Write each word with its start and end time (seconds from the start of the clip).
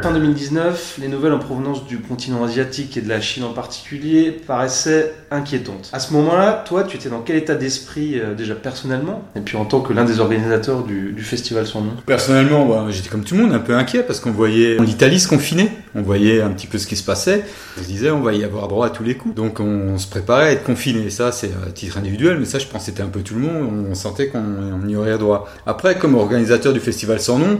Fin 0.00 0.12
2019, 0.12 0.98
les 1.00 1.08
nouvelles 1.08 1.32
en 1.32 1.40
provenance 1.40 1.84
du 1.84 1.98
continent 1.98 2.44
asiatique 2.44 2.96
et 2.96 3.00
de 3.00 3.08
la 3.08 3.20
Chine 3.20 3.42
en 3.42 3.52
particulier 3.52 4.30
paraissaient 4.30 5.12
inquiétantes. 5.32 5.90
À 5.92 5.98
ce 5.98 6.12
moment-là, 6.12 6.62
toi, 6.66 6.84
tu 6.84 6.96
étais 6.96 7.08
dans 7.08 7.20
quel 7.20 7.34
état 7.34 7.56
d'esprit 7.56 8.20
euh, 8.20 8.34
déjà 8.34 8.54
personnellement 8.54 9.24
et 9.34 9.40
puis 9.40 9.56
en 9.56 9.64
tant 9.64 9.80
que 9.80 9.92
l'un 9.92 10.04
des 10.04 10.20
organisateurs 10.20 10.84
du, 10.84 11.20
festival 11.20 11.66
sans 11.66 11.80
nom? 11.80 11.92
Personnellement, 12.06 12.64
bah, 12.64 12.86
j'étais 12.90 13.08
comme 13.08 13.24
tout 13.24 13.34
le 13.34 13.42
monde, 13.42 13.52
un 13.52 13.58
peu 13.58 13.74
inquiet 13.74 14.04
parce 14.04 14.20
qu'on 14.20 14.30
voyait 14.30 14.76
l'Italie 14.78 15.18
se 15.18 15.26
confiner, 15.26 15.72
on 15.96 16.02
voyait 16.02 16.42
un 16.42 16.50
petit 16.50 16.68
peu 16.68 16.78
ce 16.78 16.86
qui 16.86 16.94
se 16.94 17.04
passait. 17.04 17.44
On 17.76 17.82
se 17.82 17.88
disait, 17.88 18.10
on 18.10 18.20
va 18.20 18.34
y 18.34 18.44
avoir 18.44 18.68
droit 18.68 18.86
à 18.86 18.90
tous 18.90 19.02
les 19.02 19.16
coups. 19.16 19.34
Donc 19.34 19.58
on, 19.58 19.98
se 19.98 20.06
préparait 20.06 20.46
à 20.46 20.52
être 20.52 20.64
confiné. 20.64 21.10
Ça, 21.10 21.32
c'est 21.32 21.50
à 21.66 21.72
titre 21.72 21.98
individuel, 21.98 22.38
mais 22.38 22.44
ça, 22.44 22.60
je 22.60 22.66
pense 22.66 22.84
c'était 22.84 23.02
un 23.02 23.08
peu 23.08 23.22
tout 23.22 23.34
le 23.34 23.40
monde. 23.40 23.86
On 23.90 23.94
sentait 23.96 24.28
qu'on 24.28 24.38
on 24.38 24.88
y 24.88 24.94
aurait 24.94 25.18
droit. 25.18 25.48
Après, 25.66 25.98
comme 25.98 26.14
organisateur 26.14 26.72
du 26.72 26.80
festival 26.80 27.18
sans 27.18 27.38
nom, 27.38 27.58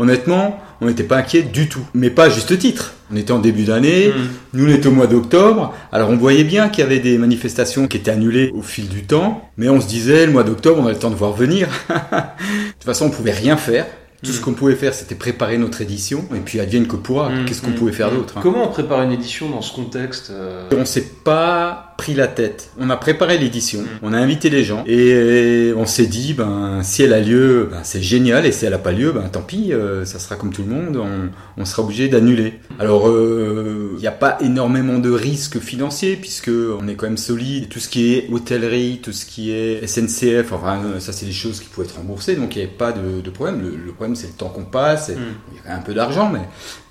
honnêtement, 0.00 0.58
on 0.80 0.86
n'était 0.86 1.04
pas 1.04 1.18
inquiet 1.18 1.42
du 1.42 1.68
tout. 1.68 1.84
Mais 1.94 2.10
pas 2.10 2.24
à 2.24 2.28
juste 2.30 2.58
titre. 2.58 2.94
On 3.12 3.16
était 3.16 3.32
en 3.32 3.38
début 3.38 3.64
d'année, 3.64 4.08
Mm. 4.08 4.12
nous 4.54 4.66
on 4.66 4.74
était 4.74 4.86
au 4.86 4.92
mois 4.92 5.08
d'octobre, 5.08 5.74
alors 5.90 6.10
on 6.10 6.16
voyait 6.16 6.44
bien 6.44 6.68
qu'il 6.68 6.82
y 6.84 6.86
avait 6.86 7.00
des 7.00 7.18
manifestations 7.18 7.88
qui 7.88 7.96
étaient 7.96 8.10
annulées 8.10 8.52
au 8.54 8.62
fil 8.62 8.88
du 8.88 9.02
temps, 9.02 9.50
mais 9.56 9.68
on 9.68 9.80
se 9.80 9.88
disait, 9.88 10.26
le 10.26 10.32
mois 10.32 10.44
d'octobre, 10.44 10.80
on 10.80 10.86
a 10.86 10.92
le 10.92 10.98
temps 10.98 11.10
de 11.10 11.16
voir 11.16 11.32
venir. 11.32 11.68
de 11.88 11.94
toute 11.94 12.84
façon, 12.84 13.06
on 13.06 13.10
pouvait 13.10 13.32
rien 13.32 13.56
faire. 13.56 13.86
Tout 14.22 14.32
ce 14.32 14.40
qu'on 14.40 14.52
pouvait 14.52 14.74
faire, 14.74 14.92
c'était 14.92 15.14
préparer 15.14 15.56
notre 15.56 15.80
édition, 15.80 16.26
et 16.36 16.40
puis 16.40 16.60
advienne 16.60 16.86
que 16.86 16.96
pourra. 16.96 17.30
Mm, 17.30 17.46
Qu'est-ce 17.46 17.62
qu'on 17.62 17.70
mm, 17.70 17.74
pouvait 17.74 17.92
faire 17.92 18.12
mm. 18.12 18.16
d'autre 18.16 18.34
hein? 18.36 18.40
Comment 18.42 18.68
on 18.68 18.68
prépare 18.68 19.02
une 19.02 19.12
édition 19.12 19.48
dans 19.48 19.62
ce 19.62 19.74
contexte 19.74 20.28
euh, 20.30 20.68
On 20.76 20.84
s'est 20.84 21.06
pas 21.24 21.89
pris 22.00 22.14
la 22.14 22.28
tête. 22.28 22.70
On 22.78 22.88
a 22.88 22.96
préparé 22.96 23.36
l'édition, 23.36 23.80
Mm. 23.82 23.86
on 24.02 24.12
a 24.14 24.18
invité 24.18 24.48
les 24.48 24.64
gens, 24.64 24.82
et 24.86 25.72
on 25.76 25.84
s'est 25.84 26.06
dit, 26.06 26.32
ben 26.32 26.80
si 26.82 27.02
elle 27.02 27.12
a 27.12 27.20
lieu, 27.20 27.68
ben, 27.70 27.80
c'est 27.82 28.02
génial, 28.02 28.46
et 28.46 28.52
si 28.52 28.64
elle 28.64 28.72
a 28.72 28.78
pas 28.78 28.92
lieu, 28.92 29.12
ben 29.12 29.28
tant 29.28 29.42
pis, 29.42 29.72
euh, 29.74 30.06
ça 30.06 30.18
sera 30.18 30.36
comme 30.36 30.50
tout 30.52 30.62
le 30.62 30.70
monde, 30.74 30.96
on, 30.96 31.28
on 31.60 31.64
sera 31.66 31.82
obligé 31.82 32.08
d'annuler. 32.08 32.54
Alors, 32.78 33.06
il 33.10 33.98
n'y 34.00 34.06
a 34.06 34.12
pas 34.12 34.38
énormément 34.40 34.98
de 34.98 35.10
risques 35.10 35.58
financiers, 35.60 36.16
puisque 36.16 36.48
on 36.80 36.88
est 36.88 36.94
quand 36.94 37.06
même 37.06 37.18
solide. 37.18 37.68
Tout 37.68 37.80
ce 37.80 37.88
qui 37.90 38.14
est 38.14 38.28
hôtellerie, 38.32 39.00
tout 39.02 39.12
ce 39.12 39.26
qui 39.26 39.50
est 39.52 39.86
SNCF, 39.86 40.52
enfin 40.52 40.80
euh, 40.84 41.00
ça 41.00 41.12
c'est 41.12 41.26
des 41.26 41.32
choses 41.32 41.60
qui 41.60 41.68
pouvaient 41.68 41.86
être 41.86 41.96
remboursées, 41.96 42.34
donc 42.36 42.56
il 42.56 42.60
n'y 42.60 42.64
avait 42.64 42.74
pas 42.74 42.92
de, 42.92 43.20
de 43.20 43.30
problème. 43.30 43.60
Le, 43.60 43.70
le 43.76 43.92
problème 43.92 44.16
c'est 44.16 44.28
le 44.28 44.32
temps 44.34 44.48
qu'on 44.48 44.64
passe, 44.64 45.10
et 45.10 45.16
Mm. 45.16 45.34
il 45.52 45.56
y 45.58 45.60
avait 45.60 45.78
un 45.78 45.82
peu 45.82 45.92
d'argent, 45.92 46.30
mais 46.32 46.40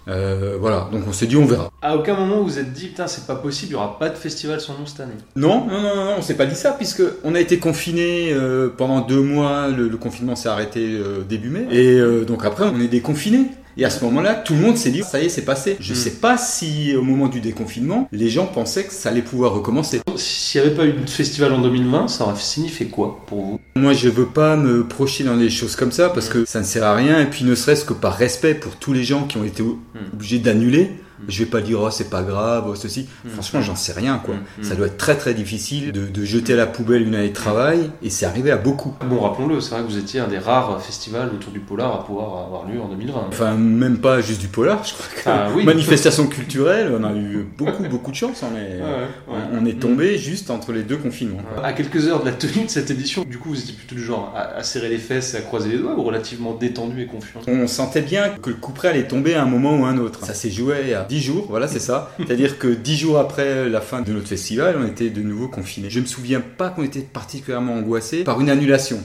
euh, 0.10 0.58
voilà. 0.60 0.90
Donc 0.92 1.04
on 1.08 1.14
s'est 1.14 1.28
dit 1.28 1.38
on 1.38 1.46
verra. 1.46 1.70
À 1.82 1.96
aucun 1.96 2.16
moment 2.16 2.38
vous 2.38 2.46
vous 2.46 2.60
êtes 2.60 2.74
dit, 2.74 2.88
putain, 2.88 3.08
c'est 3.08 3.28
pas 3.28 3.36
possible, 3.36 3.72
il 3.72 3.74
y 3.74 3.76
aura 3.76 3.98
pas 4.00 4.10
de 4.10 4.16
festival 4.18 4.60
sans 4.60 4.74
nom 4.74 4.86
cette 4.86 5.00
année. 5.02 5.14
Non, 5.36 5.66
non, 5.68 5.82
non, 5.82 5.96
non, 5.96 6.16
on 6.18 6.22
s'est 6.22 6.36
pas 6.36 6.46
dit 6.46 6.56
ça 6.56 6.72
puisque 6.72 7.04
on 7.24 7.36
a 7.36 7.40
été 7.40 7.60
confiné 7.60 8.32
euh, 8.34 8.70
pendant 8.76 9.02
deux 9.02 9.22
mois. 9.22 9.68
Le, 9.68 9.88
le 9.88 9.98
confinement 9.98 10.36
s'est 10.36 10.50
arrêté 10.50 10.80
euh, 10.82 11.22
début 11.28 11.50
mai 11.50 11.68
et 11.72 12.00
euh, 12.00 12.26
donc 12.26 12.46
après 12.46 12.66
on 12.66 12.80
est 12.80 12.88
déconfiné. 12.88 13.46
Et 13.80 13.86
à 13.86 13.90
ce 13.90 14.04
moment-là, 14.04 14.36
tout 14.36 14.54
le 14.56 14.60
monde 14.60 14.76
s'est 14.78 14.90
dit 14.90 15.04
ça 15.04 15.22
y 15.22 15.28
est, 15.28 15.30
c'est 15.30 15.44
passé. 15.46 15.78
Je 15.80 15.94
Mm. 15.94 15.96
sais 15.96 16.10
pas 16.12 16.38
si 16.38 16.94
au 16.98 17.02
moment 17.02 17.28
du 17.30 17.40
déconfinement, 17.40 18.10
les 18.12 18.30
gens 18.30 18.46
pensaient 18.46 18.84
que 18.84 18.94
ça 18.94 19.08
allait 19.10 19.22
pouvoir 19.22 19.54
recommencer. 19.54 20.02
S'il 20.18 20.60
n'y 20.62 20.68
avait 20.68 20.76
pas 20.76 20.86
eu 20.86 20.92
de 20.94 21.10
festival 21.10 21.54
en 21.54 21.62
2020, 21.62 22.10
ça 22.10 22.26
aurait 22.26 22.36
signifié 22.40 22.88
quoi 22.88 23.22
pour 23.28 23.42
vous? 23.42 23.60
Moi, 23.78 23.94
je 23.94 24.10
veux 24.10 24.26
pas 24.26 24.58
me 24.58 24.86
projeter 24.86 25.24
dans 25.24 25.38
des 25.38 25.50
choses 25.50 25.78
comme 25.78 25.94
ça 25.94 26.10
parce 26.10 26.28
que 26.28 26.44
ça 26.46 26.60
ne 26.60 26.66
sert 26.66 26.84
à 26.84 26.94
rien. 26.94 27.22
Et 27.22 27.26
puis, 27.28 27.46
ne 27.46 27.56
serait-ce 27.56 27.86
que 27.86 27.94
par 27.94 28.16
respect 28.18 28.54
pour 28.54 28.76
tous 28.76 28.92
les 28.92 29.04
gens 29.06 29.24
qui 29.24 29.38
ont 29.38 29.46
été 29.46 29.64
o- 29.64 29.80
Mm. 29.96 30.00
obligés 30.14 30.40
d'annuler. 30.40 30.92
Je 31.28 31.40
vais 31.44 31.50
pas 31.50 31.62
dire 31.62 31.80
oh 31.82 31.90
c'est 31.92 32.10
pas 32.10 32.24
grave, 32.24 32.66
oh, 32.68 32.76
ceci. 32.76 33.08
Mm. 33.26 33.30
Franchement, 33.30 33.62
j'en 33.62 33.76
sais 33.76 33.94
rien 33.94 34.18
quoi. 34.24 34.36
Mm. 34.36 34.64
Ça 34.64 34.76
doit 34.76 34.88
être 34.88 34.98
très 34.98 35.16
très 35.18 35.34
difficile 35.34 35.92
de, 35.92 36.08
de 36.08 36.26
jeter 36.26 36.54
à 36.54 36.58
la 36.58 36.68
poubelle 36.68 37.04
une 37.04 37.16
année 37.16 37.30
de 37.30 37.34
travail 37.34 37.90
et 38.02 38.10
c'est 38.10 38.26
arrivé 38.26 38.52
à 38.52 38.58
beaucoup. 38.58 38.94
Bon, 39.10 39.20
rappelons-le, 39.20 39.60
c'est 39.62 39.72
vrai 39.72 39.82
que 39.84 39.88
vous 39.88 39.98
étiez 39.98 40.20
un 40.20 40.28
des 40.28 40.38
rares 40.40 40.82
festivals 40.82 41.30
autour 41.34 41.52
du 41.52 41.60
polar 41.60 41.94
à 41.94 42.06
pouvoir 42.06 42.46
avoir 42.46 42.66
lieu 42.68 42.80
en 42.82 42.88
2020. 42.88 43.26
Enfin, 43.30 43.56
même 43.56 43.98
pas 44.00 44.22
juste 44.22 44.42
du 44.42 44.48
polar, 44.48 44.84
je 44.86 44.94
crois 44.94 45.06
que 45.16 45.30
Ah 45.30 45.48
oui. 45.56 45.66
manifestation 45.66 46.28
culturelle, 46.28 46.92
on 47.00 47.04
a 47.04 47.14
eu 47.14 47.48
beaucoup 47.58 47.84
beaucoup 47.90 48.12
de 48.12 48.16
chance. 48.16 48.44
On 48.44 48.56
est, 48.58 48.80
Ouais, 48.80 48.86
ouais, 48.86 49.36
ouais. 49.36 49.42
on 49.60 49.66
est 49.66 49.80
tombé 49.80 50.18
juste 50.18 50.50
entre 50.50 50.72
les 50.72 50.84
deux 50.84 50.98
confinements. 50.98 51.40
À 51.64 51.74
quelques 51.74 52.08
heures 52.08 52.22
de 52.22 52.26
la 52.26 52.32
tenue 52.34 52.66
de 52.66 52.70
cette 52.70 52.92
édition, 52.92 53.24
du 53.24 53.38
coup, 53.38 53.50
vous 53.50 53.60
étiez 53.60 53.74
plutôt 53.74 53.96
du 53.96 54.04
genre 54.04 54.34
à, 54.36 54.58
à 54.58 54.64
serrer 54.64 54.90
les 54.90 54.98
fesses 54.98 55.34
et 55.34 55.38
à 55.38 55.42
croiser 55.42 55.70
les 55.70 55.78
doigts 55.78 55.96
ou 55.98 56.04
relativement 56.04 56.54
détendu 56.54 57.02
et 57.02 57.06
confiant? 57.08 57.42
On 57.48 57.68
sentait 57.68 58.02
bien 58.02 58.30
que 58.42 58.50
le 58.50 58.56
coup 58.56 58.72
près 58.72 58.90
allait 58.90 59.08
tomber 59.08 59.36
à 59.36 59.44
un 59.44 59.46
moment 59.46 59.78
ou 59.78 59.86
à 59.86 59.90
un 59.90 59.98
autre. 59.98 60.26
Ça 60.26 60.34
s'est 60.34 60.52
joué 60.52 60.94
à 60.94 61.04
10 61.10 61.22
jours, 61.22 61.46
voilà, 61.50 61.68
c'est 61.68 61.80
ça. 61.80 62.12
C'est-à-dire 62.18 62.58
que 62.58 62.68
10 62.68 62.96
jours 62.96 63.20
après 63.20 63.68
la 63.68 63.82
fin 63.82 64.02
de 64.02 64.14
notre 64.14 64.28
festival, 64.28 64.78
on 64.80 64.88
était 64.88 65.10
de 65.10 65.22
nouveau 65.22 65.50
confinés. 65.50 65.90
Je 65.90 66.00
me 66.00 66.06
souviens 66.06 66.42
pas 66.42 66.70
qu'on 66.70 66.84
était 66.84 67.02
particulièrement 67.02 67.74
angoissés 67.74 68.24
par 68.24 68.40
une 68.40 68.50
annulation. 68.50 69.00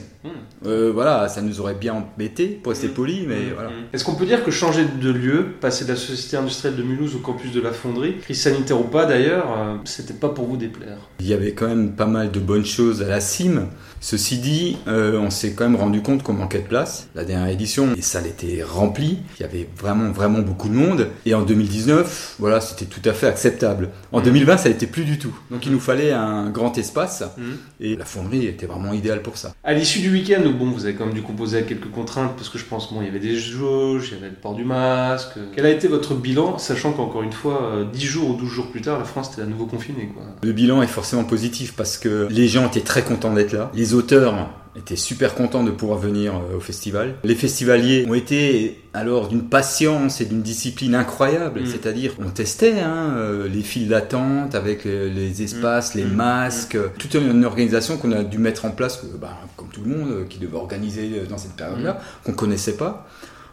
Euh, 0.65 0.91
voilà, 0.93 1.27
ça 1.29 1.41
nous 1.41 1.59
aurait 1.61 1.75
bien 1.75 1.93
embêté, 1.93 2.47
pour 2.47 2.71
rester 2.71 2.87
poli, 2.87 3.25
mais 3.27 3.35
Mmh, 3.35 3.53
voilà. 3.53 3.69
mmh. 3.69 3.73
Est-ce 3.93 4.03
qu'on 4.03 4.15
peut 4.15 4.25
dire 4.25 4.43
que 4.43 4.51
changer 4.51 4.85
de 5.01 5.11
lieu, 5.11 5.45
passer 5.61 5.85
de 5.85 5.89
la 5.91 5.95
Société 5.95 6.37
industrielle 6.37 6.75
de 6.75 6.83
Mulhouse 6.83 7.15
au 7.15 7.19
campus 7.19 7.51
de 7.51 7.61
la 7.61 7.71
Fonderie, 7.71 8.17
crise 8.19 8.41
sanitaire 8.41 8.79
ou 8.79 8.85
pas 8.85 9.05
d'ailleurs, 9.05 9.45
euh, 9.57 9.75
c'était 9.85 10.13
pas 10.13 10.29
pour 10.29 10.45
vous 10.47 10.57
déplaire? 10.57 10.97
Il 11.19 11.27
y 11.27 11.33
avait 11.33 11.53
quand 11.53 11.67
même 11.67 11.91
pas 11.93 12.05
mal 12.07 12.31
de 12.31 12.39
bonnes 12.39 12.65
choses 12.65 13.01
à 13.01 13.07
la 13.07 13.19
cime. 13.19 13.67
Ceci 14.01 14.37
dit, 14.37 14.77
euh, 14.87 15.17
on 15.17 15.29
s'est 15.31 15.53
quand 15.53 15.63
même 15.63 15.75
rendu 15.79 16.01
compte 16.01 16.21
qu'on 16.21 16.33
manquait 16.33 16.59
de 16.59 16.67
place. 16.67 17.07
La 17.15 17.23
dernière 17.25 17.47
édition, 17.49 17.93
les 17.95 18.01
salles 18.03 18.27
étaient 18.27 18.61
remplies. 18.63 19.17
Il 19.39 19.41
y 19.41 19.45
avait 19.45 19.67
vraiment, 19.79 20.11
vraiment 20.11 20.39
beaucoup 20.39 20.69
de 20.69 20.75
monde. 20.75 21.07
Et 21.25 21.33
en 21.33 21.41
2019, 21.41 22.35
voilà, 22.39 22.61
c'était 22.61 22.85
tout 22.85 23.01
à 23.09 23.13
fait 23.13 23.27
acceptable. 23.27 23.89
En 24.11 24.19
Mhm. 24.19 24.25
2020, 24.25 24.57
ça 24.57 24.69
n'était 24.69 24.85
plus 24.87 25.05
du 25.05 25.17
tout. 25.17 25.35
Donc 25.49 25.65
il 25.65 25.71
nous 25.71 25.79
fallait 25.79 26.11
un 26.11 26.49
grand 26.49 26.77
espace. 26.77 27.23
Mmh. 27.37 27.41
Et 27.79 27.95
la 27.95 28.05
fonderie 28.05 28.45
était 28.45 28.65
vraiment 28.67 28.93
idéale 28.93 29.21
pour 29.21 29.37
ça. 29.37 29.53
À 29.63 29.73
l'issue 29.73 29.99
du 29.99 30.11
week-end, 30.11 30.41
bon, 30.55 30.69
vous 30.71 30.85
avez 30.85 30.95
quand 30.95 31.05
même 31.05 31.13
dû 31.13 31.21
composer 31.21 31.57
avec 31.57 31.69
quelques 31.69 31.91
contraintes 31.91 32.35
parce 32.35 32.49
que 32.49 32.57
je 32.57 32.65
pense 32.65 32.93
bon, 32.93 33.01
il 33.01 33.05
y 33.05 33.09
avait 33.09 33.19
des 33.19 33.35
jauges, 33.35 34.09
il 34.09 34.15
y 34.15 34.17
avait 34.17 34.29
le 34.29 34.35
port 34.35 34.55
du 34.55 34.65
masque. 34.65 35.37
Quel 35.53 35.65
a 35.65 35.69
été 35.69 35.87
votre 35.87 36.15
bilan, 36.15 36.57
sachant 36.57 36.93
qu'encore 36.93 37.23
une 37.23 37.31
fois, 37.31 37.63
euh, 37.63 37.85
10 37.85 38.05
jours 38.05 38.29
ou 38.31 38.33
12 38.35 38.49
jours 38.49 38.71
plus 38.71 38.81
tard, 38.81 38.97
la 38.97 39.05
France 39.05 39.33
était 39.33 39.41
à 39.41 39.45
nouveau 39.45 39.65
confinée 39.65 40.09
quoi? 40.13 40.23
Le 40.43 40.51
bilan 40.51 40.81
est 40.81 40.87
forcément 40.87 41.23
positif 41.23 41.75
parce 41.75 41.97
que 41.97 42.27
les 42.29 42.47
gens 42.47 42.67
étaient 42.67 42.81
très 42.81 43.03
contents 43.03 43.33
d'être 43.33 43.53
là. 43.53 43.71
Les 43.73 43.93
auteurs 43.93 44.49
étaient 44.77 44.95
super 44.95 45.35
contents 45.35 45.63
de 45.63 45.71
pouvoir 45.71 45.99
venir 45.99 46.33
euh, 46.35 46.57
au 46.57 46.59
festival. 46.59 47.15
Les 47.23 47.35
festivaliers 47.35 48.05
ont 48.07 48.13
été 48.13 48.81
alors 48.93 49.27
d'une 49.27 49.43
patience 49.43 50.21
et 50.21 50.25
d'une 50.25 50.41
discipline 50.41 50.95
incroyable. 50.95 51.61
Mm. 51.61 51.65
C'est-à-dire, 51.65 52.13
on 52.19 52.29
testait 52.29 52.79
hein, 52.79 53.13
euh, 53.15 53.47
les 53.47 53.61
files 53.61 53.87
d'attente 53.87 54.55
avec 54.55 54.85
euh, 54.85 55.09
les 55.13 55.43
espaces, 55.43 55.95
les 55.95 56.03
Mm. 56.03 56.15
masques, 56.15 56.77
toute 56.97 57.13
une 57.15 57.45
organisation 57.45 57.97
qu'on 57.97 58.11
a 58.11 58.23
dû 58.23 58.37
mettre 58.37 58.65
en 58.65 58.71
place, 58.71 59.03
bah, 59.19 59.37
comme 59.55 59.69
tout 59.69 59.81
le 59.85 59.89
monde, 59.95 60.27
qui 60.29 60.39
devait 60.39 60.57
organiser 60.57 61.23
dans 61.29 61.37
cette 61.37 61.53
période-là, 61.53 61.99
qu'on 62.23 62.33
connaissait 62.33 62.77
pas. 62.77 63.07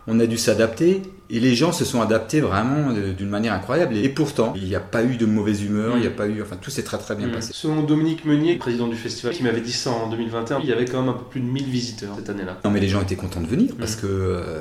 On 0.08 0.18
a 0.18 0.26
dû 0.26 0.36
s'adapter 0.36 1.02
et 1.30 1.38
les 1.40 1.54
gens 1.54 1.70
se 1.72 1.84
sont 1.84 2.00
adaptés 2.00 2.40
vraiment 2.40 2.92
d'une 2.92 3.28
manière 3.28 3.52
incroyable. 3.54 3.96
Et 3.96 4.08
pourtant, 4.08 4.52
il 4.56 4.64
n'y 4.64 4.74
a 4.74 4.80
pas 4.80 5.04
eu 5.04 5.16
de 5.16 5.26
mauvaise 5.26 5.62
humeur, 5.62 5.96
il 5.96 6.00
n'y 6.00 6.06
a 6.08 6.10
pas 6.10 6.26
eu, 6.26 6.42
enfin, 6.42 6.56
tout 6.60 6.70
s'est 6.70 6.82
très 6.82 6.98
très 6.98 7.14
bien 7.14 7.28
Mmh. 7.28 7.32
passé. 7.32 7.52
Selon 7.54 7.82
Dominique 7.82 8.24
Meunier, 8.24 8.56
président 8.56 8.88
du 8.88 8.96
festival, 8.96 9.32
qui 9.34 9.42
m'avait 9.44 9.60
dit 9.60 9.72
ça 9.72 9.90
en 9.90 10.08
2021, 10.10 10.58
il 10.60 10.68
y 10.68 10.72
avait 10.72 10.84
quand 10.86 11.00
même 11.00 11.10
un 11.10 11.12
peu 11.18 11.24
plus 11.24 11.40
de 11.40 11.46
1000 11.46 11.64
visiteurs 11.66 12.14
cette 12.16 12.28
année-là. 12.30 12.58
Non, 12.64 12.70
mais 12.70 12.80
les 12.80 12.88
gens 12.88 13.00
étaient 13.00 13.14
contents 13.16 13.40
de 13.40 13.46
venir 13.46 13.72
parce 13.78 13.96
Mm. 13.96 14.00
que 14.00 14.06
euh, 14.08 14.60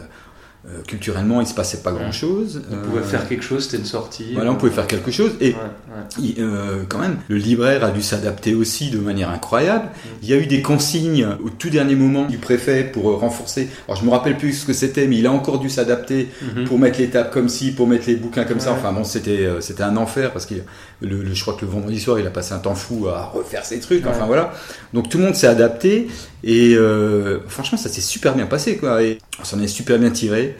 euh, 0.67 0.81
culturellement, 0.87 1.41
il 1.41 1.47
se 1.47 1.55
passait 1.55 1.79
pas 1.81 1.91
grand-chose. 1.91 2.61
On 2.71 2.75
Euh, 2.75 2.81
pouvait 2.83 3.01
faire 3.01 3.27
quelque 3.27 3.43
chose, 3.43 3.63
c'était 3.63 3.77
une 3.77 3.85
sortie. 3.85 4.33
Voilà, 4.35 4.51
on 4.51 4.55
pouvait 4.55 4.71
faire 4.71 4.85
quelque 4.85 5.09
chose. 5.09 5.31
Et 5.41 5.49
Ouais, 5.49 5.55
ouais. 5.55 6.03
il- 6.21 6.35
euh, 6.39 6.83
quand 6.87 6.99
même, 6.99 7.17
le 7.29 7.37
libraire 7.37 7.83
a 7.83 7.89
dû 7.89 8.03
s'adapter 8.03 8.53
aussi 8.53 8.91
de 8.91 8.99
manière 8.99 9.31
incroyable. 9.31 9.89
Il 10.21 10.29
y 10.29 10.33
a 10.33 10.37
eu 10.37 10.45
des 10.45 10.61
consignes 10.61 11.27
au 11.43 11.49
tout 11.49 11.71
dernier 11.71 11.95
moment 11.95 12.25
du 12.25 12.37
préfet 12.37 12.83
pour 12.83 13.09
euh, 13.09 13.15
renforcer. 13.15 13.69
Alors, 13.87 13.99
je 13.99 14.05
me 14.05 14.11
rappelle 14.11 14.37
plus 14.37 14.53
ce 14.53 14.65
que 14.67 14.73
c'était, 14.73 15.07
mais 15.07 15.17
il 15.17 15.25
a 15.25 15.31
encore 15.31 15.57
dû 15.57 15.67
s'adapter 15.69 16.29
Mhm. 16.55 16.65
pour 16.65 16.77
mettre 16.77 16.99
les 16.99 17.09
tables 17.09 17.31
comme 17.31 17.49
ci, 17.49 17.71
pour 17.71 17.87
mettre 17.87 18.05
les 18.07 18.15
bouquins 18.15 18.43
comme 18.43 18.59
ça. 18.59 18.71
Ouais. 18.73 18.77
Enfin 18.79 18.91
bon, 18.93 19.03
c'était 19.03 19.45
euh, 19.45 19.61
c'était 19.61 19.83
un 19.83 19.97
enfer 19.97 20.31
parce 20.31 20.45
que 20.45 20.53
le, 21.01 21.23
le- 21.23 21.33
je 21.33 21.41
crois 21.41 21.55
que 21.55 21.65
le 21.65 21.71
vendredi 21.71 21.99
soir, 21.99 22.19
il 22.19 22.27
a 22.27 22.29
passé 22.29 22.53
un 22.53 22.59
temps 22.59 22.75
fou 22.75 23.07
à 23.07 23.25
refaire 23.25 23.65
ses 23.65 23.79
trucs. 23.79 24.05
Enfin 24.05 24.27
voilà. 24.27 24.53
Donc 24.93 25.09
tout 25.09 25.17
le 25.17 25.23
monde 25.23 25.35
s'est 25.35 25.47
adapté 25.47 26.07
et 26.43 26.75
euh, 26.75 27.39
franchement, 27.47 27.79
ça 27.79 27.89
s'est 27.89 28.01
super 28.01 28.35
bien 28.35 28.45
passé 28.45 28.77
quoi. 28.77 29.01
Et 29.01 29.17
on 29.39 29.43
s'en 29.43 29.59
est 29.59 29.67
super 29.67 29.97
bien 29.97 30.11
tiré. 30.11 30.50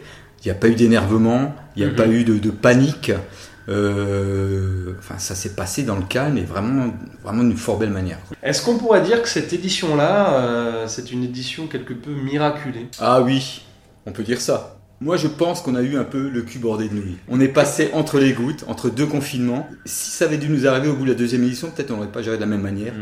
Il 0.44 0.48
n'y 0.48 0.50
a 0.50 0.54
pas 0.54 0.68
eu 0.68 0.74
d'énervement, 0.74 1.54
il 1.76 1.82
n'y 1.84 1.88
a 1.88 1.92
Mhm. 1.92 1.96
pas 1.96 2.06
eu 2.08 2.24
de, 2.24 2.38
de 2.38 2.50
panique. 2.50 3.12
Euh, 3.68 4.94
enfin, 4.98 5.18
ça 5.18 5.34
s'est 5.34 5.54
passé 5.54 5.84
dans 5.84 5.94
le 5.96 6.02
calme 6.02 6.36
et 6.36 6.42
vraiment, 6.42 6.92
vraiment 7.22 7.44
d'une 7.44 7.56
fort 7.56 7.78
belle 7.78 7.90
manière. 7.90 8.18
Est-ce 8.42 8.62
qu'on 8.62 8.76
pourrait 8.76 9.02
dire 9.02 9.22
que 9.22 9.28
cette 9.28 9.52
édition-là, 9.52 10.34
euh, 10.34 10.86
c'est 10.88 11.12
une 11.12 11.22
édition 11.24 11.68
quelque 11.68 11.92
peu 11.94 12.10
miraculée? 12.10 12.88
Ah 12.98 13.20
oui, 13.22 13.62
on 14.06 14.10
peut 14.12 14.24
dire 14.24 14.40
ça. 14.40 14.78
Moi, 15.02 15.16
je 15.16 15.26
pense 15.26 15.62
qu'on 15.62 15.74
a 15.74 15.82
eu 15.82 15.96
un 15.96 16.04
peu 16.04 16.28
le 16.28 16.42
cul 16.42 16.60
bordé 16.60 16.88
de 16.88 16.94
nouilles. 16.94 17.16
On 17.28 17.40
est 17.40 17.48
passé 17.48 17.90
entre 17.92 18.20
les 18.20 18.32
gouttes, 18.32 18.64
entre 18.68 18.88
deux 18.88 19.06
confinements. 19.06 19.68
Si 19.84 20.12
ça 20.12 20.26
avait 20.26 20.36
dû 20.36 20.48
nous 20.48 20.66
arriver 20.66 20.88
au 20.88 20.94
bout 20.94 21.04
de 21.04 21.10
la 21.10 21.16
deuxième 21.16 21.42
édition, 21.42 21.70
peut-être 21.70 21.90
on 21.90 21.96
n'aurait 21.96 22.12
pas 22.12 22.22
géré 22.22 22.36
de 22.36 22.40
la 22.40 22.46
même 22.46 22.62
manière. 22.62 22.92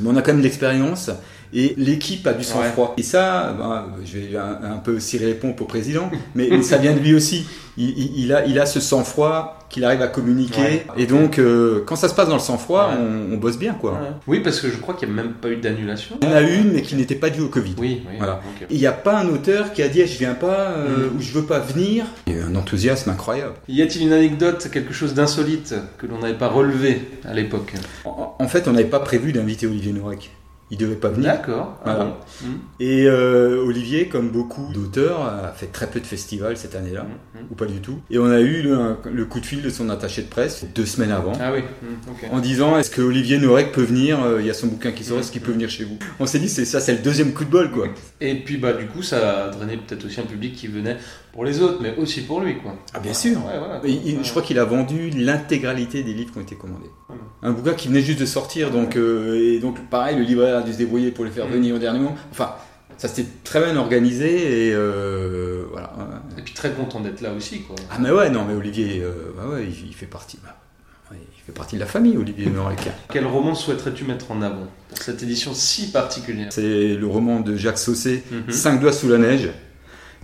Mais 0.00 0.08
on 0.08 0.16
a 0.16 0.22
quand 0.22 0.32
même 0.32 0.38
de 0.38 0.44
l'expérience 0.44 1.10
et 1.52 1.74
l'équipe 1.76 2.26
a 2.26 2.32
du 2.32 2.44
sang-froid. 2.44 2.94
Et 2.96 3.02
ça, 3.02 3.54
ben, 3.58 3.88
je 4.04 4.18
vais 4.18 4.36
un, 4.36 4.72
un 4.72 4.78
peu 4.78 4.98
cirer 5.00 5.26
les 5.26 5.34
pompes 5.34 5.60
au 5.60 5.66
président, 5.66 6.10
mais 6.34 6.62
ça 6.62 6.78
vient 6.78 6.94
de 6.94 7.00
lui 7.00 7.14
aussi. 7.14 7.46
Il, 7.80 8.32
a, 8.32 8.44
il 8.46 8.58
a 8.58 8.66
ce 8.66 8.80
sang-froid 8.80 9.54
qu'il 9.70 9.84
arrive 9.84 10.02
à 10.02 10.08
communiquer. 10.08 10.60
Ouais. 10.60 10.86
Et 10.96 11.06
donc, 11.06 11.38
euh, 11.38 11.84
quand 11.86 11.94
ça 11.94 12.08
se 12.08 12.14
passe 12.14 12.28
dans 12.28 12.34
le 12.34 12.40
sang-froid, 12.40 12.88
Ouais. 12.88 12.96
on, 13.30 13.34
on 13.34 13.36
bosse 13.36 13.58
bien, 13.58 13.74
quoi. 13.74 13.92
Ouais. 13.92 13.98
Oui, 14.26 14.40
parce 14.40 14.60
que 14.60 14.68
je 14.68 14.76
crois 14.78 14.94
qu'il 14.94 15.08
n'y 15.08 15.18
a 15.18 15.22
même 15.22 15.34
pas 15.34 15.48
eu 15.48 15.56
d'annulation. 15.56 16.16
Il 16.22 16.28
y 16.28 16.32
en 16.32 16.34
a 16.34 16.40
une, 16.40 16.72
mais 16.72 16.82
qui 16.82 16.96
n'était 16.96 17.14
pas 17.14 17.30
due 17.30 17.42
au 17.42 17.48
Covid. 17.48 17.74
Oui, 17.78 18.02
oui. 18.08 18.16
Voilà. 18.18 18.40
Il 18.70 18.78
n'y 18.78 18.86
a 18.86 18.92
pas 18.92 19.18
un 19.18 19.28
auteur 19.28 19.72
qui 19.72 19.82
a 19.82 19.88
dit 19.88 20.04
je 20.06 20.18
viens 20.18 20.34
pas 20.34 20.70
euh, 20.70 21.08
Mm. 21.10 21.16
ou 21.16 21.20
je 21.20 21.32
veux 21.32 21.44
pas 21.44 21.60
venir. 21.60 22.04
Il 22.26 22.32
y 22.32 22.36
a 22.36 22.40
eu 22.40 22.42
un 22.42 22.54
enthousiasme 22.56 23.10
incroyable. 23.10 23.54
Y 23.68 23.82
a-t-il 23.82 24.02
une 24.06 24.12
anecdote, 24.12 24.68
quelque 24.72 24.92
chose 24.92 25.14
d'insolite 25.14 25.74
que 25.98 26.06
l'on 26.06 26.18
n'avait 26.18 26.34
pas 26.38 26.48
relevé 26.48 27.02
à 27.24 27.34
l'époque? 27.34 27.74
En, 28.04 28.34
en 28.38 28.48
fait, 28.48 28.66
on 28.68 28.72
n'avait 28.72 28.86
pas 28.88 29.00
prévu 29.00 29.32
d'inviter 29.32 29.66
Olivier 29.66 29.92
Norek. 29.92 30.30
Il 30.70 30.76
devait 30.78 30.96
pas 30.96 31.08
venir. 31.08 31.32
D'accord. 31.32 31.78
Ah 31.84 31.94
bon. 31.94 32.12
Hmm. 32.46 32.56
Et 32.78 33.06
euh, 33.06 33.64
Olivier, 33.64 34.08
comme 34.08 34.28
beaucoup 34.28 34.70
d'auteurs, 34.74 35.22
a 35.22 35.52
fait 35.52 35.66
très 35.68 35.86
peu 35.86 35.98
de 35.98 36.06
festivals 36.06 36.56
cette 36.58 36.74
année-là, 36.74 37.04
Hmm, 37.04 37.38
hmm. 37.38 37.42
ou 37.50 37.54
pas 37.54 37.64
du 37.66 37.80
tout. 37.80 37.98
Et 38.10 38.18
on 38.18 38.26
a 38.30 38.40
eu 38.40 38.62
le, 38.62 39.24
coup 39.24 39.40
de 39.40 39.46
fil 39.46 39.62
de 39.62 39.70
son 39.70 39.88
attaché 39.88 40.22
de 40.22 40.28
presse 40.28 40.66
deux 40.74 40.84
semaines 40.86 41.10
avant. 41.12 41.32
Ah 41.40 41.52
oui. 41.54 41.60
En 42.30 42.40
disant 42.40 42.78
est-ce 42.78 42.90
que 42.90 43.00
Olivier 43.00 43.38
Norek 43.38 43.72
peut 43.72 43.82
venir 43.82 44.22
euh, 44.22 44.40
Il 44.40 44.46
y 44.46 44.50
a 44.50 44.54
son 44.54 44.66
bouquin 44.66 44.92
qui 44.92 45.04
sort, 45.04 45.18
est-ce 45.20 45.32
qu'il 45.32 45.40
peut 45.40 45.52
venir 45.52 45.70
chez 45.70 45.84
vous? 45.84 45.98
On 46.20 46.26
s'est 46.26 46.38
dit 46.38 46.48
c'est 46.48 46.64
ça, 46.64 46.80
c'est 46.80 46.92
le 46.92 46.98
deuxième 46.98 47.32
coup 47.32 47.44
de 47.44 47.50
bol 47.50 47.70
quoi. 47.70 47.86
Et 48.20 48.34
puis 48.34 48.56
bah 48.58 48.72
du 48.74 48.86
coup 48.86 49.02
ça 49.02 49.44
a 49.44 49.50
drainé 49.50 49.76
peut-être 49.78 50.04
aussi 50.04 50.20
un 50.20 50.24
public 50.24 50.54
qui 50.54 50.66
venait 50.66 50.96
pour 51.32 51.44
les 51.44 51.60
autres, 51.62 51.78
mais 51.80 51.94
aussi 51.96 52.22
pour 52.22 52.40
lui 52.40 52.58
quoi. 52.58 52.74
Ah 52.94 53.00
bien 53.00 53.14
sûr. 53.14 53.36
Ouais, 53.38 53.58
voilà. 53.58 53.80
Et 53.84 53.90
il- 53.90 54.16
Ouais. 54.18 54.24
je 54.24 54.30
crois 54.30 54.42
qu'il 54.42 54.58
a 54.58 54.64
vendu 54.64 55.10
l'intégralité 55.10 56.02
des 56.02 56.12
livres 56.12 56.32
qui 56.32 56.38
ont 56.38 56.42
été 56.42 56.56
commandés. 56.56 56.90
Voilà. 57.08 57.22
Un 57.42 57.52
bouquin 57.52 57.74
qui 57.74 57.88
venait 57.88 58.00
juste 58.02 58.20
de 58.20 58.26
sortir, 58.26 58.70
donc 58.70 58.96
euh, 58.96 59.54
et 59.54 59.60
donc 59.60 59.78
pareil, 59.88 60.16
le 60.16 60.22
libraire 60.24 60.57
a 60.58 60.62
dû 60.62 60.72
se 60.72 60.78
débrouiller 60.78 61.10
pour 61.10 61.24
les 61.24 61.30
faire 61.30 61.46
venir 61.46 61.74
au 61.74 61.78
dernier 61.78 61.98
moment. 62.00 62.16
Enfin, 62.30 62.54
ça 62.96 63.08
s'était 63.08 63.28
très 63.44 63.60
bien 63.64 63.76
organisé 63.76 64.68
et 64.68 64.72
euh, 64.74 65.64
voilà. 65.70 65.92
Et 66.36 66.42
puis 66.42 66.54
très 66.54 66.72
content 66.72 67.00
d'être 67.00 67.20
là 67.20 67.32
aussi 67.32 67.60
quoi. 67.62 67.76
Ah 67.90 67.96
mais 68.00 68.10
ouais, 68.10 68.28
non 68.30 68.44
mais 68.46 68.54
Olivier, 68.54 69.00
euh, 69.02 69.12
bah 69.36 69.44
ouais, 69.54 69.64
il, 69.68 69.88
il 69.88 69.94
fait 69.94 70.06
partie. 70.06 70.38
bah, 70.44 70.56
ouais, 71.12 71.16
il 71.20 71.40
fait 71.46 71.52
partie 71.52 71.76
de 71.76 71.80
la 71.80 71.86
famille, 71.86 72.16
Olivier 72.16 72.46
Norek. 72.50 72.88
Quel 73.10 73.24
roman 73.26 73.54
souhaiterais-tu 73.54 74.04
mettre 74.04 74.30
en 74.32 74.42
avant 74.42 74.66
pour 74.88 74.98
cette 74.98 75.22
édition 75.22 75.52
si 75.54 75.92
particulière? 75.92 76.48
C'est 76.50 76.94
le 76.94 77.06
roman 77.06 77.40
de 77.40 77.56
Jacques 77.56 77.78
Saucé, 77.78 78.24
Mhm. 78.32 78.52
Cinq 78.52 78.80
doigts 78.80 78.92
sous 78.92 79.08
la 79.08 79.18
neige. 79.18 79.48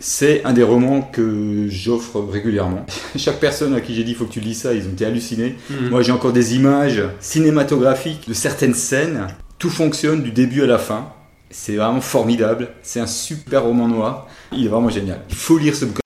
C'est 0.00 0.44
un 0.44 0.52
des 0.52 0.64
romans 0.64 1.02
que 1.02 1.68
j'offre 1.68 2.18
régulièrement. 2.20 2.84
Chaque 3.16 3.38
personne 3.38 3.72
à 3.74 3.80
qui 3.80 3.94
j'ai 3.94 4.02
dit 4.02 4.10
il 4.10 4.16
faut 4.16 4.24
que 4.24 4.32
tu 4.32 4.40
lis 4.40 4.54
ça, 4.56 4.74
ils 4.74 4.84
ont 4.86 4.90
été 4.90 5.06
hallucinés. 5.06 5.54
Mhm. 5.70 5.90
Moi 5.90 6.02
j'ai 6.02 6.10
encore 6.10 6.32
des 6.32 6.56
images 6.56 7.00
cinématographiques 7.20 8.26
de 8.28 8.34
certaines 8.34 8.74
scènes. 8.74 9.28
Tout 9.64 9.70
fonctionne 9.70 10.22
du 10.22 10.30
début 10.30 10.62
à 10.62 10.66
la 10.66 10.76
fin. 10.76 11.08
C'est 11.48 11.76
vraiment 11.76 12.02
formidable. 12.02 12.68
C'est 12.82 13.00
un 13.00 13.06
super 13.06 13.62
roman 13.62 13.88
noir. 13.88 14.26
Il 14.52 14.66
est 14.66 14.68
vraiment 14.68 14.90
génial. 14.90 15.22
Il 15.30 15.36
faut 15.36 15.56
lire 15.56 15.74
ce 15.74 15.86
bouquin. 15.86 16.03